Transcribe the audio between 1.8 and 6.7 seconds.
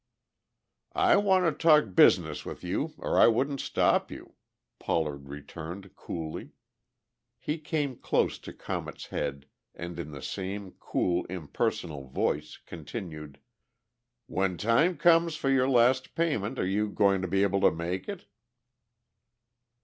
business with you or I wouldn't stop you," Pollard returned coolly.